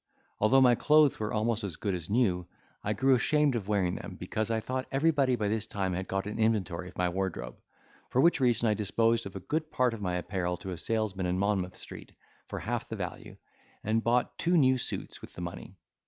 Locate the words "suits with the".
14.79-15.41